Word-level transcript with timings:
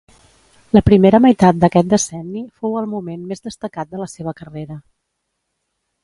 La 0.75 0.81
primera 0.85 1.17
meitat 1.25 1.59
d'aquest 1.63 1.91
decenni 1.91 2.41
fou 2.63 2.79
el 2.81 2.87
moment 2.93 3.27
més 3.33 3.45
destacat 3.49 3.91
de 3.91 4.01
la 4.05 4.09
seva 4.15 4.33
carrera. 4.41 4.79